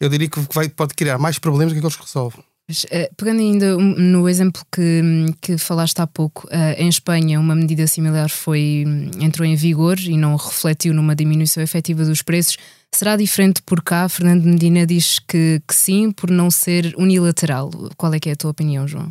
Eu 0.00 0.08
diria 0.08 0.26
que 0.28 0.40
vai, 0.54 0.70
pode 0.70 0.94
criar 0.94 1.18
mais 1.18 1.38
problemas 1.38 1.72
do 1.72 1.74
que 1.74 1.80
aqueles 1.80 1.96
que 1.96 2.02
resolve. 2.06 2.38
Mas, 2.68 2.84
eh, 2.90 3.10
pegando 3.16 3.40
ainda 3.40 3.78
no 3.78 4.28
exemplo 4.28 4.62
que, 4.70 5.00
que 5.40 5.56
falaste 5.56 5.98
há 6.00 6.06
pouco, 6.06 6.46
eh, 6.50 6.82
em 6.82 6.88
Espanha 6.88 7.40
uma 7.40 7.54
medida 7.54 7.86
similar 7.86 8.28
foi 8.28 8.84
hum, 8.86 9.10
entrou 9.20 9.46
em 9.46 9.56
vigor 9.56 9.98
e 9.98 10.18
não 10.18 10.36
refletiu 10.36 10.92
numa 10.92 11.16
diminuição 11.16 11.62
efetiva 11.62 12.04
dos 12.04 12.20
preços. 12.20 12.58
Será 12.94 13.16
diferente 13.16 13.62
por 13.62 13.82
cá? 13.82 14.06
Fernando 14.06 14.44
Medina 14.44 14.86
diz 14.86 15.18
que, 15.18 15.62
que 15.66 15.74
sim, 15.74 16.10
por 16.12 16.30
não 16.30 16.50
ser 16.50 16.94
unilateral. 16.98 17.70
Qual 17.96 18.12
é 18.12 18.20
que 18.20 18.28
é 18.28 18.32
a 18.32 18.36
tua 18.36 18.50
opinião, 18.50 18.86
João? 18.86 19.10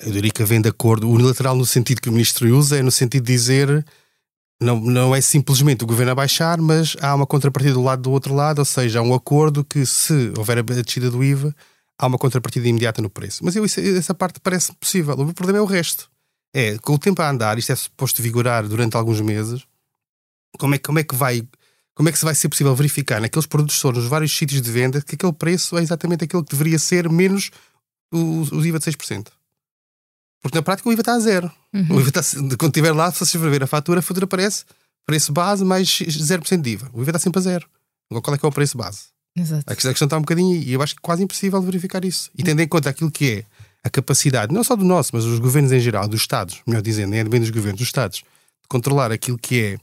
Eu 0.00 0.12
diria 0.12 0.30
que 0.30 0.42
havendo 0.42 0.68
acordo 0.68 1.10
unilateral 1.10 1.56
no 1.56 1.66
sentido 1.66 2.00
que 2.00 2.08
o 2.08 2.12
ministro 2.12 2.48
usa, 2.56 2.78
é 2.78 2.82
no 2.82 2.92
sentido 2.92 3.24
de 3.24 3.32
dizer 3.32 3.84
não, 4.60 4.78
não 4.78 5.14
é 5.14 5.20
simplesmente 5.20 5.82
o 5.82 5.86
governo 5.88 6.12
a 6.12 6.14
baixar, 6.14 6.58
mas 6.58 6.96
há 7.00 7.14
uma 7.16 7.26
contrapartida 7.26 7.74
do 7.74 7.82
lado 7.82 8.02
do 8.02 8.12
outro 8.12 8.32
lado, 8.32 8.60
ou 8.60 8.64
seja, 8.64 9.00
há 9.00 9.02
um 9.02 9.14
acordo 9.14 9.64
que 9.64 9.84
se 9.84 10.32
houver 10.36 10.58
a 10.58 10.62
descida 10.62 11.10
do 11.10 11.22
IVA, 11.24 11.54
há 11.98 12.06
uma 12.06 12.18
contrapartida 12.18 12.68
imediata 12.68 13.02
no 13.02 13.10
preço. 13.10 13.44
Mas 13.44 13.56
eu, 13.56 13.64
essa 13.64 14.14
parte 14.14 14.40
parece 14.40 14.72
possível. 14.74 15.14
O 15.14 15.34
problema 15.34 15.58
é 15.58 15.62
o 15.62 15.66
resto. 15.66 16.08
É, 16.54 16.78
com 16.78 16.94
o 16.94 16.98
tempo 16.98 17.20
a 17.20 17.28
andar, 17.28 17.58
isto 17.58 17.72
é 17.72 17.76
suposto 17.76 18.22
vigorar 18.22 18.66
durante 18.66 18.96
alguns 18.96 19.20
meses, 19.20 19.66
como 20.58 20.74
é, 20.74 20.78
como 20.78 20.98
é 20.98 21.04
que 21.04 21.14
vai. 21.14 21.46
Como 21.94 22.08
é 22.08 22.12
que 22.12 22.18
se 22.18 22.24
vai 22.24 22.34
ser 22.34 22.48
possível 22.48 22.74
verificar 22.76 23.20
naqueles 23.20 23.44
produtos 23.44 23.80
todos, 23.80 24.02
nos 24.02 24.08
vários 24.08 24.34
sítios 24.34 24.62
de 24.62 24.70
venda, 24.70 25.02
que 25.02 25.16
aquele 25.16 25.32
preço 25.32 25.76
é 25.76 25.82
exatamente 25.82 26.24
aquele 26.24 26.44
que 26.44 26.50
deveria 26.52 26.78
ser, 26.78 27.08
menos 27.10 27.50
o, 28.14 28.44
o 28.54 28.64
IVA 28.64 28.78
de 28.78 28.84
6%? 28.84 29.26
Porque 30.40 30.56
na 30.56 30.62
prática 30.62 30.88
o 30.88 30.92
IVA 30.92 31.02
está 31.02 31.14
a 31.14 31.18
zero. 31.18 31.50
Uhum. 31.74 31.96
O 31.96 32.00
IVA 32.00 32.08
está, 32.10 32.22
quando 32.56 32.70
estiver 32.70 32.92
lá, 32.92 33.10
se 33.10 33.18
vocês 33.18 33.42
for 33.42 33.50
ver 33.50 33.64
a 33.64 33.66
fatura, 33.66 33.98
a 33.98 34.02
fatura 34.02 34.26
aparece 34.26 34.64
preço 35.04 35.32
base 35.32 35.64
mais 35.64 35.88
0% 35.88 36.60
de 36.60 36.70
IVA. 36.70 36.88
O 36.92 37.00
IVA 37.02 37.10
está 37.10 37.18
sempre 37.18 37.40
a 37.40 37.42
zero. 37.42 37.68
Agora, 38.08 38.22
qual 38.22 38.34
é 38.36 38.38
que 38.38 38.46
é 38.46 38.48
o 38.48 38.52
preço 38.52 38.78
base? 38.78 39.08
Exato. 39.38 39.64
A 39.66 39.74
questão, 39.74 39.92
está 39.92 40.16
um 40.16 40.22
bocadinho. 40.22 40.56
E 40.56 40.72
eu 40.72 40.82
acho 40.82 40.94
que 40.94 41.00
é 41.00 41.02
quase 41.02 41.22
impossível 41.22 41.60
verificar 41.62 42.04
isso. 42.04 42.30
E 42.36 42.42
tendo 42.42 42.60
em 42.60 42.68
conta 42.68 42.90
aquilo 42.90 43.10
que 43.10 43.30
é 43.30 43.44
a 43.84 43.90
capacidade, 43.90 44.52
não 44.52 44.64
só 44.64 44.74
do 44.74 44.84
nosso, 44.84 45.10
mas 45.14 45.24
dos 45.24 45.38
governos 45.38 45.72
em 45.72 45.80
geral, 45.80 46.08
dos 46.08 46.20
Estados, 46.20 46.60
melhor 46.66 46.82
dizendo, 46.82 47.10
nem 47.10 47.20
é 47.20 47.24
bem 47.24 47.40
dos 47.40 47.50
governos, 47.50 47.78
dos 47.78 47.88
Estados, 47.88 48.18
de 48.18 48.68
controlar 48.68 49.12
aquilo 49.12 49.38
que 49.38 49.60
é 49.60 49.78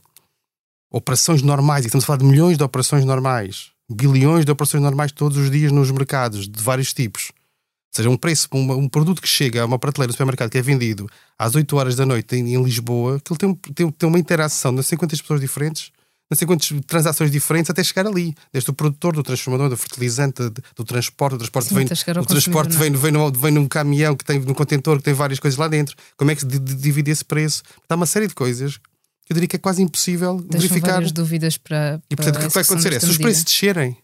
operações 0.90 1.42
normais, 1.42 1.84
e 1.84 1.88
estamos 1.88 2.04
a 2.04 2.06
falar 2.06 2.18
de 2.18 2.24
milhões 2.24 2.56
de 2.58 2.62
operações 2.62 3.04
normais, 3.04 3.70
bilhões 3.90 4.44
de 4.44 4.52
operações 4.52 4.82
normais 4.82 5.12
todos 5.12 5.36
os 5.38 5.50
dias 5.50 5.72
nos 5.72 5.90
mercados, 5.90 6.46
de 6.46 6.62
vários 6.62 6.92
tipos. 6.92 7.32
Ou 7.32 7.96
seja, 7.96 8.10
um 8.10 8.16
preço, 8.16 8.48
um, 8.52 8.72
um 8.72 8.88
produto 8.88 9.22
que 9.22 9.28
chega 9.28 9.62
a 9.62 9.64
uma 9.64 9.78
prateleira 9.78 10.08
do 10.08 10.12
supermercado 10.12 10.50
que 10.50 10.58
é 10.58 10.62
vendido 10.62 11.08
às 11.38 11.54
8 11.54 11.76
horas 11.76 11.96
da 11.96 12.04
noite 12.04 12.36
em, 12.36 12.54
em 12.54 12.62
Lisboa, 12.62 13.18
que 13.20 13.32
ele 13.32 13.38
tem, 13.38 13.54
tem, 13.54 13.90
tem 13.90 14.08
uma 14.08 14.18
interação 14.18 14.74
de 14.74 14.82
50 14.82 15.16
pessoas 15.16 15.40
diferentes 15.40 15.90
não 16.30 16.36
sei 16.36 16.46
quantas 16.46 16.72
transações 16.86 17.30
diferentes 17.30 17.70
até 17.70 17.82
chegar 17.84 18.06
ali. 18.06 18.34
Desde 18.52 18.70
o 18.70 18.74
produtor, 18.74 19.14
do 19.14 19.22
transformador, 19.22 19.68
do 19.68 19.76
fertilizante, 19.76 20.42
do 20.74 20.84
transporte, 20.84 21.34
o 21.34 21.38
transporte, 21.38 21.68
Sim, 21.68 21.74
vem, 21.76 21.84
o 22.20 22.26
transporte 22.26 22.76
vem, 22.76 22.92
vem, 22.92 23.12
num, 23.12 23.30
vem 23.30 23.52
num 23.52 23.68
caminhão 23.68 24.16
que 24.16 24.24
tem 24.24 24.40
num 24.40 24.54
contentor 24.54 24.98
que 24.98 25.04
tem 25.04 25.14
várias 25.14 25.38
coisas 25.38 25.56
lá 25.58 25.68
dentro. 25.68 25.94
Como 26.16 26.30
é 26.30 26.34
que 26.34 26.40
se 26.40 26.46
divide 26.46 27.10
esse 27.10 27.24
preço? 27.24 27.62
Há 27.88 27.94
uma 27.94 28.06
série 28.06 28.26
de 28.26 28.34
coisas 28.34 28.78
que 29.26 29.32
eu 29.32 29.34
diria 29.34 29.48
que 29.48 29.56
é 29.56 29.58
quase 29.58 29.82
impossível 29.82 30.36
Deixam 30.36 30.60
verificar. 30.60 30.92
várias 30.92 31.12
dúvidas 31.12 31.58
para. 31.58 32.00
E 32.08 32.16
portanto, 32.16 32.36
o 32.36 32.48
que 32.48 32.54
vai 32.54 32.62
acontecer 32.62 32.92
é, 32.92 33.00
se 33.00 33.06
os 33.06 33.18
preços 33.18 33.44
descerem, 33.44 33.96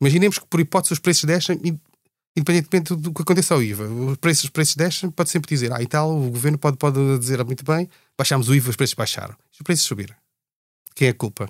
imaginemos 0.00 0.38
que 0.38 0.46
por 0.46 0.60
hipótese 0.60 0.94
os 0.94 0.98
preços 0.98 1.24
descem, 1.24 1.60
independentemente 2.34 2.94
do 2.94 3.12
que 3.12 3.22
aconteça 3.22 3.54
ao 3.54 3.62
IVA, 3.62 3.84
os 3.84 4.16
preços, 4.16 4.44
os 4.44 4.50
preços 4.50 4.76
descem, 4.76 5.10
pode 5.10 5.28
sempre 5.28 5.48
dizer, 5.48 5.72
ah, 5.72 5.82
e 5.82 5.86
tal, 5.86 6.10
o 6.10 6.30
governo 6.30 6.56
pode, 6.56 6.78
pode 6.78 7.18
dizer 7.18 7.44
muito 7.44 7.64
bem, 7.64 7.88
baixámos 8.16 8.48
o 8.48 8.54
IVA, 8.54 8.70
os 8.70 8.76
preços 8.76 8.94
baixaram. 8.94 9.34
Os 9.52 9.58
preços 9.62 9.84
subirem, 9.84 10.16
quem 11.00 11.08
é 11.08 11.10
a 11.12 11.14
culpa? 11.14 11.48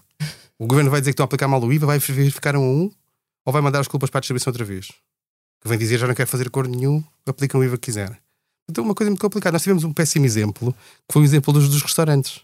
O 0.57 0.64
governo 0.64 0.92
vai 0.92 1.00
dizer 1.00 1.11
que 1.11 1.14
estão 1.14 1.25
a 1.25 1.26
aplicar 1.26 1.49
mal 1.49 1.61
o 1.61 1.73
IVA, 1.73 1.85
vai 1.85 1.99
verificar 1.99 2.54
um 2.54 2.62
a 2.62 2.69
um, 2.69 2.90
ou 3.45 3.52
vai 3.52 3.61
mandar 3.61 3.80
as 3.80 3.88
culpas 3.88 4.09
para 4.09 4.19
a 4.19 4.21
distribuição 4.21 4.52
outra 4.52 4.64
vez? 4.64 4.92
Que 5.61 5.69
vem 5.69 5.76
dizer 5.76 5.99
já 5.99 6.07
não 6.07 6.14
quer 6.14 6.25
fazer 6.25 6.47
acordo 6.47 6.71
nenhum, 6.71 7.02
aplicam 7.26 7.61
o 7.61 7.64
IVA 7.64 7.76
que 7.76 7.87
quiserem. 7.87 8.16
Então, 8.71 8.85
uma 8.85 8.95
coisa 8.95 9.11
muito 9.11 9.21
complicada. 9.21 9.54
Nós 9.54 9.62
tivemos 9.62 9.83
um 9.83 9.92
péssimo 9.92 10.25
exemplo, 10.25 10.73
que 10.73 11.12
foi 11.12 11.23
o 11.23 11.25
exemplo 11.25 11.52
dos, 11.52 11.69
dos 11.69 11.83
restaurantes. 11.83 12.42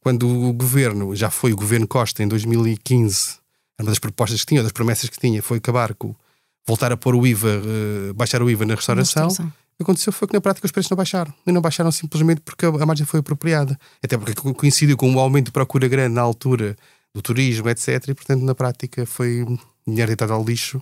Quando 0.00 0.28
o 0.28 0.52
governo, 0.52 1.14
já 1.14 1.30
foi 1.30 1.52
o 1.52 1.56
governo 1.56 1.86
Costa 1.86 2.24
em 2.24 2.26
2015, 2.26 3.38
uma 3.78 3.88
das 3.88 4.00
propostas 4.00 4.40
que 4.40 4.46
tinha, 4.46 4.64
das 4.64 4.72
promessas 4.72 5.08
que 5.08 5.20
tinha, 5.20 5.40
foi 5.40 5.58
acabar 5.58 5.94
com 5.94 6.12
voltar 6.66 6.90
a 6.90 6.96
pôr 6.96 7.14
o 7.14 7.24
IVA, 7.24 7.60
uh, 7.60 8.14
baixar 8.14 8.42
o 8.42 8.50
IVA 8.50 8.66
na 8.66 8.74
restauração. 8.74 9.22
Na 9.22 9.28
restauração. 9.28 9.65
O 9.76 9.78
que 9.78 9.82
aconteceu 9.82 10.10
foi 10.10 10.26
que 10.26 10.32
na 10.32 10.40
prática 10.40 10.64
os 10.64 10.72
preços 10.72 10.90
não 10.90 10.96
baixaram. 10.96 11.32
E 11.46 11.52
não 11.52 11.60
baixaram 11.60 11.92
simplesmente 11.92 12.40
porque 12.40 12.64
a 12.64 12.86
margem 12.86 13.04
foi 13.04 13.20
apropriada. 13.20 13.78
Até 14.02 14.16
porque 14.16 14.34
coincidiu 14.54 14.96
com 14.96 15.10
um 15.10 15.20
aumento 15.20 15.46
de 15.46 15.52
procura 15.52 15.86
grande 15.86 16.14
na 16.14 16.22
altura 16.22 16.74
do 17.14 17.20
turismo, 17.20 17.68
etc. 17.68 18.08
E 18.08 18.14
portanto, 18.14 18.42
na 18.42 18.54
prática, 18.54 19.04
foi 19.04 19.44
dinheiro 19.86 20.08
deitado 20.08 20.32
ao 20.32 20.42
lixo. 20.42 20.80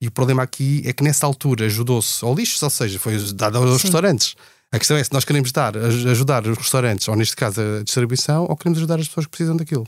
E 0.00 0.06
o 0.06 0.12
problema 0.12 0.44
aqui 0.44 0.80
é 0.86 0.92
que 0.92 1.02
nessa 1.02 1.26
altura 1.26 1.66
ajudou-se 1.66 2.24
ao 2.24 2.32
lixo, 2.32 2.64
ou 2.64 2.70
seja, 2.70 3.00
foi 3.00 3.18
dado 3.34 3.58
aos 3.58 3.80
Sim. 3.80 3.88
restaurantes. 3.88 4.36
A 4.72 4.78
questão 4.78 4.96
é 4.96 5.02
se 5.02 5.12
nós 5.12 5.24
queremos 5.24 5.50
dar, 5.50 5.76
ajudar 5.76 6.46
os 6.46 6.56
restaurantes, 6.56 7.08
ou 7.08 7.16
neste 7.16 7.34
caso 7.34 7.60
a 7.60 7.82
distribuição, 7.82 8.46
ou 8.48 8.56
queremos 8.56 8.78
ajudar 8.78 9.00
as 9.00 9.08
pessoas 9.08 9.26
que 9.26 9.30
precisam 9.30 9.56
daquilo. 9.56 9.86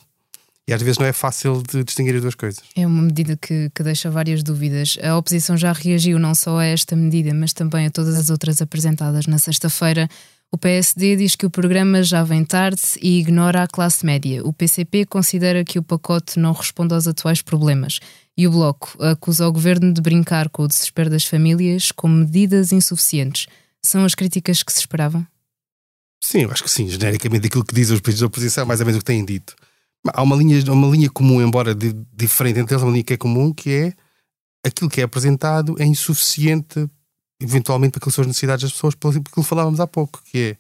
E 0.69 0.73
às 0.73 0.81
vezes 0.81 0.99
não 0.99 1.07
é 1.07 1.12
fácil 1.12 1.62
de 1.62 1.83
distinguir 1.83 2.14
as 2.14 2.23
duas 2.23 2.35
coisas. 2.35 2.62
É 2.76 2.87
uma 2.87 3.02
medida 3.02 3.37
que, 3.37 3.69
que, 3.75 3.83
deixa 3.83 4.11
várias 4.11 4.42
dúvidas. 4.42 4.97
A 5.02 5.16
oposição 5.16 5.57
já 5.57 5.73
reagiu 5.73 6.19
não 6.19 6.35
só 6.35 6.59
a 6.59 6.64
esta 6.64 6.95
medida, 6.95 7.35
mas 7.35 7.52
também 7.52 7.87
a 7.87 7.90
todas 7.90 8.16
as 8.16 8.31
outras 8.31 8.62
apresentadas 8.62 9.26
na 9.26 9.38
sexta-feira. 9.38 10.09
O 10.52 10.59
PSD 10.59 11.16
diz 11.16 11.35
que 11.35 11.47
o 11.47 11.50
programa 11.50 12.02
já 12.02 12.23
vem 12.23 12.45
tarde 12.45 12.83
e 13.00 13.19
ignora 13.19 13.62
a 13.62 13.66
classe 13.66 14.04
média. 14.04 14.45
O 14.45 14.52
PCP 14.52 15.07
considera 15.07 15.64
que 15.64 15.78
o 15.78 15.83
pacote 15.83 16.38
não 16.38 16.52
responde 16.52 16.95
aos 16.95 17.09
atuais 17.09 17.42
problemas. 17.42 17.99
E 18.37 18.47
o 18.47 18.50
Bloco 18.50 19.02
acusa 19.02 19.49
o 19.49 19.52
governo 19.52 19.92
de 19.92 20.00
brincar 20.00 20.49
com 20.49 20.62
o 20.62 20.69
desespero 20.69 21.11
das 21.11 21.25
famílias 21.25 21.90
com 21.90 22.07
medidas 22.07 22.71
insuficientes. 22.71 23.47
São 23.83 24.04
as 24.04 24.14
críticas 24.14 24.62
que 24.62 24.73
se 24.73 24.81
esperavam? 24.81 25.26
Sim, 26.23 26.42
eu 26.42 26.52
acho 26.52 26.62
que 26.62 26.71
sim. 26.71 26.88
Genericamente, 26.88 27.49
aquilo 27.49 27.64
que 27.64 27.75
dizem 27.75 27.97
os 27.97 28.00
países 28.00 28.21
da 28.21 28.26
oposição 28.26 28.62
é 28.62 28.66
mais 28.66 28.78
ou 28.78 28.87
menos 28.87 28.99
o 28.99 29.00
que 29.00 29.07
têm 29.07 29.25
dito. 29.25 29.57
Há 30.09 30.23
uma 30.23 30.37
linha, 30.37 30.73
uma 30.73 30.88
linha 30.88 31.11
comum, 31.11 31.40
embora 31.40 31.75
de, 31.75 31.92
diferente 32.12 32.59
entre 32.59 32.75
eles, 32.75 32.82
uma 32.82 32.92
linha 32.92 33.04
que 33.04 33.14
é 33.14 33.16
comum, 33.16 33.52
que 33.52 33.71
é 33.71 33.92
aquilo 34.64 34.90
que 34.90 35.00
é 35.00 35.04
apresentado 35.04 35.76
é 35.78 35.85
insuficiente, 35.85 36.88
eventualmente, 37.40 37.92
para 37.92 37.99
aquelas 37.99 38.14
suas 38.14 38.26
necessidades 38.26 38.64
das 38.64 38.73
pessoas, 38.73 38.94
pelo 38.94 39.23
que 39.23 39.42
falávamos 39.42 39.80
há 39.80 39.87
pouco, 39.87 40.23
que 40.25 40.38
é 40.38 40.56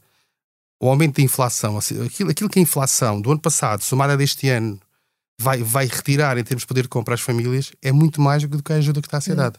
o 0.80 0.88
aumento 0.88 1.16
da 1.16 1.22
inflação, 1.22 1.78
aquilo, 1.78 2.30
aquilo 2.30 2.50
que 2.50 2.58
a 2.58 2.62
inflação 2.62 3.20
do 3.20 3.30
ano 3.30 3.40
passado, 3.40 3.82
somada 3.82 4.16
deste 4.16 4.48
ano, 4.48 4.80
vai, 5.38 5.62
vai 5.62 5.86
retirar 5.86 6.36
em 6.38 6.44
termos 6.44 6.62
de 6.62 6.66
poder 6.66 6.82
de 6.82 6.88
compra 6.88 7.14
às 7.14 7.20
famílias, 7.20 7.72
é 7.80 7.92
muito 7.92 8.20
mais 8.20 8.44
do 8.44 8.62
que 8.62 8.72
a 8.72 8.76
ajuda 8.76 9.00
que 9.00 9.06
está 9.06 9.18
a 9.18 9.20
ser 9.20 9.36
dada. 9.36 9.58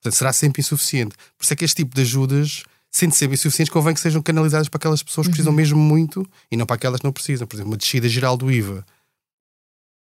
Portanto, 0.00 0.18
será 0.18 0.32
sempre 0.32 0.60
insuficiente. 0.60 1.14
Por 1.38 1.44
isso 1.44 1.52
é 1.52 1.56
que 1.56 1.64
este 1.64 1.76
tipo 1.76 1.94
de 1.94 2.02
ajudas, 2.02 2.64
sendo 2.90 3.14
sempre 3.14 3.34
insuficientes, 3.34 3.72
convém 3.72 3.94
que 3.94 4.00
sejam 4.00 4.20
canalizadas 4.20 4.68
para 4.68 4.78
aquelas 4.78 5.02
pessoas 5.02 5.26
que 5.26 5.30
precisam 5.30 5.52
uhum. 5.52 5.56
mesmo 5.56 5.78
muito 5.78 6.28
e 6.50 6.56
não 6.56 6.66
para 6.66 6.76
aquelas 6.76 7.00
que 7.00 7.04
não 7.04 7.12
precisam. 7.12 7.46
Por 7.46 7.56
exemplo, 7.56 7.70
uma 7.70 7.76
descida 7.76 8.08
geral 8.08 8.36
do 8.36 8.50
IVA 8.50 8.84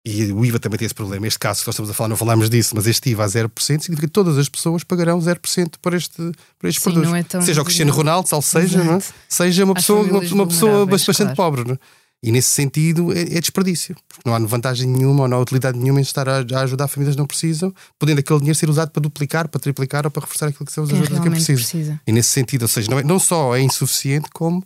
e 0.04 0.32
o 0.32 0.44
IVA 0.44 0.60
também 0.60 0.80
tem 0.80 0.86
esse 0.86 0.96
problema. 0.96 1.28
Este 1.28 1.38
caso 1.38 1.62
que 1.62 1.68
nós 1.68 1.76
estamos 1.76 1.92
a 1.92 1.94
falar, 1.94 2.10
não 2.10 2.18
falámos 2.18 2.50
disso, 2.50 2.76
mas 2.76 2.88
este 2.88 3.12
IVA 3.12 3.24
a 3.24 3.28
0% 3.28 3.50
significa 3.82 4.08
que 4.08 4.08
todas 4.08 4.38
as 4.38 4.50
pessoas 4.50 4.84
pagarão 4.84 5.20
0% 5.20 5.74
por, 5.80 5.94
este, 5.94 6.16
por 6.58 6.68
estes 6.68 6.84
Sim, 6.84 6.92
produtos. 6.92 7.36
É 7.36 7.42
seja 7.42 7.62
o 7.62 7.66
Cristiano 7.66 7.92
Ronaldo, 7.92 8.28
tal 8.28 8.42
seja, 8.42 8.84
não 8.84 8.96
é? 8.96 9.00
seja 9.30 9.64
uma 9.64 9.76
pessoa, 9.76 10.02
uma, 10.02 10.20
uma 10.20 10.48
pessoa 10.48 10.86
bastante 10.88 11.18
claro. 11.18 11.36
pobre. 11.36 11.64
Não 11.66 11.76
é? 11.76 11.80
E 12.24 12.32
nesse 12.32 12.52
sentido 12.52 13.12
é, 13.12 13.22
é, 13.22 13.40
desperdício, 13.40 13.96
porque 14.08 14.22
não 14.28 14.36
há 14.36 14.40
vantagem 14.40 14.88
nenhuma 14.88 15.24
ou 15.24 15.28
não 15.28 15.38
há 15.38 15.42
utilidade 15.42 15.78
nenhuma 15.78 16.00
em 16.00 16.04
estar 16.04 16.30
a, 16.30 16.38
a, 16.38 16.62
ajudar 16.62 16.88
famílias 16.88 17.16
que 17.16 17.20
não 17.20 17.26
precisam, 17.26 17.74
podendo 17.98 18.20
aquele 18.20 18.40
dinheiro 18.40 18.58
ser 18.58 18.70
usado 18.70 18.92
para 18.92 19.02
duplicar, 19.02 19.48
para 19.48 19.60
triplicar 19.60 20.06
ou 20.06 20.12
para 20.12 20.22
reforçar 20.22 20.48
aquilo 20.48 20.66
que 20.66 20.72
são 20.72 20.84
as 20.84 20.92
ajudas 20.92 21.20
que 21.20 21.28
é 21.28 21.32
preciso. 21.32 21.64
Precisa. 21.64 22.02
E 22.06 22.12
nesse 22.12 22.30
sentido, 22.30 22.64
ou 22.64 22.68
seja, 22.68 22.92
não, 22.92 23.00
é, 23.00 23.04
não 23.04 23.18
só 23.18 23.56
é 23.56 23.62
insuficiente, 23.62 24.30
como 24.32 24.64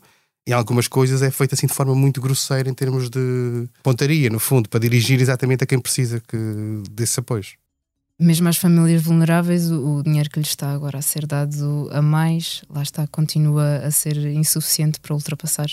em 0.48 0.54
algumas 0.54 0.88
coisas 0.88 1.22
é 1.22 1.32
feito 1.32 1.56
assim 1.56 1.68
de 1.68 1.74
forma 1.74 1.96
muito 1.96 2.22
grosseira 2.22 2.70
em 2.70 2.74
termos 2.74 3.10
de 3.10 3.68
pontaria, 3.82 4.30
no 4.30 4.40
fundo, 4.40 4.70
para 4.70 4.80
dirigir 4.80 5.20
exatamente 5.20 5.64
a 5.64 5.68
quem 5.68 5.80
precisa 5.80 6.22
que, 6.28 6.38
desses 6.92 7.18
apoios. 7.18 7.56
Mesmo 8.18 8.48
às 8.48 8.56
famílias 8.56 9.02
vulneráveis, 9.02 9.70
o, 9.70 10.02
dinheiro 10.02 10.30
que 10.30 10.40
lhes 10.40 10.48
está 10.48 10.72
agora 10.72 11.00
a 11.00 11.02
ser 11.02 11.26
dado 11.26 11.90
a 11.92 12.02
mais, 12.02 12.64
lá 12.70 12.82
está, 12.82 13.06
continua 13.08 13.78
a 13.78 13.92
ser 13.92 14.16
insuficiente 14.18 15.02
para 15.02 15.14
ultrapassar 15.14 15.68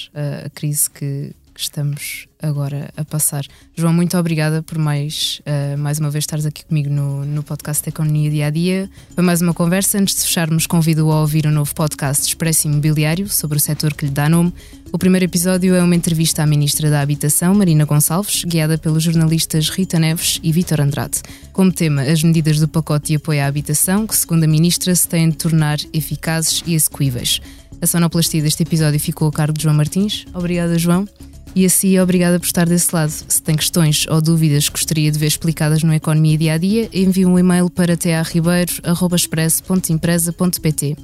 a 0.45 0.51
crise 0.51 0.91
que, 0.91 1.33
que 1.55 1.61
estamos 1.61 2.27
agora 2.43 2.91
a 2.97 3.05
passar. 3.05 3.45
João, 3.77 3.93
muito 3.93 4.17
obrigada 4.19 4.63
por 4.63 4.77
mais, 4.77 5.41
uh, 5.47 5.79
mais 5.79 5.99
uma 5.99 6.11
vez 6.11 6.23
estares 6.23 6.45
aqui 6.45 6.65
comigo 6.65 6.91
no, 6.91 7.25
no 7.25 7.43
podcast 7.43 7.89
Economia 7.89 8.31
Dia 8.31 8.47
a 8.47 8.51
Dia. 8.51 8.91
Foi 9.15 9.23
mais 9.23 9.41
uma 9.41 9.55
conversa. 9.55 9.99
Antes 9.99 10.17
de 10.17 10.23
fecharmos, 10.23 10.67
convido-o 10.67 11.13
a 11.13 11.21
ouvir 11.21 11.47
o 11.47 11.49
um 11.49 11.53
novo 11.53 11.75
podcast 11.75 12.27
Expresso 12.27 12.67
Imobiliário 12.67 13.29
sobre 13.29 13.59
o 13.59 13.61
setor 13.61 13.95
que 13.95 14.07
lhe 14.07 14.11
dá 14.11 14.29
nome. 14.29 14.53
O 14.93 14.99
primeiro 14.99 15.25
episódio 15.25 15.75
é 15.75 15.83
uma 15.83 15.95
entrevista 15.95 16.43
à 16.43 16.47
Ministra 16.47 16.91
da 16.91 17.01
Habitação, 17.01 17.55
Marina 17.55 17.85
Gonçalves, 17.85 18.45
guiada 18.45 18.77
pelos 18.77 19.03
jornalistas 19.03 19.71
Rita 19.71 19.99
Neves 19.99 20.39
e 20.43 20.53
Vítor 20.53 20.81
Andrade. 20.81 21.23
Como 21.53 21.73
tema, 21.73 22.03
as 22.03 22.23
medidas 22.23 22.59
do 22.59 22.69
pacote 22.69 23.09
de 23.09 23.17
apoio 23.17 23.43
à 23.43 23.47
habitação, 23.47 24.07
que, 24.07 24.17
segundo 24.17 24.45
a 24.45 24.47
Ministra, 24.47 24.95
se 24.95 25.09
têm 25.09 25.31
de 25.31 25.37
tornar 25.37 25.79
eficazes 25.93 26.63
e 26.67 26.75
execuíveis. 26.75 27.41
A 27.81 27.87
sonoplastia 27.87 28.43
deste 28.43 28.63
episódio 28.63 29.01
ficou 29.01 29.29
a 29.29 29.33
cargo 29.33 29.57
de 29.57 29.65
João 29.65 29.75
Martins. 29.75 30.27
Obrigada, 30.35 30.79
João. 30.79 31.09
E 31.55 31.67
assim, 31.67 31.99
obrigada 31.99 32.41
por 32.41 32.47
estar 32.47 32.67
desse 32.67 32.95
lado. 32.95 33.11
Se 33.11 33.43
tem 33.43 33.57
questões 33.57 34.07
ou 34.09 34.23
dúvidas 34.23 34.69
que 34.69 34.79
gostaria 34.79 35.11
de 35.11 35.19
ver 35.19 35.27
explicadas 35.27 35.83
no 35.83 35.93
Economia 35.93 36.39
Dia 36.39 36.55
a 36.55 36.59
Dia, 36.59 36.89
envie 36.93 37.27
um 37.27 37.37
e-mail 37.39 37.69
para 37.69 37.97
tearribeiro.express.empresa.pt. 37.97 40.97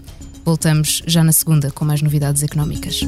Voltamos 0.44 1.02
já 1.06 1.22
na 1.22 1.32
segunda 1.32 1.70
com 1.70 1.84
mais 1.84 2.00
novidades 2.00 2.42
económicas. 2.42 3.02